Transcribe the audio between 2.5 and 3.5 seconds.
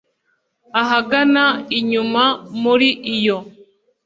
muri iyo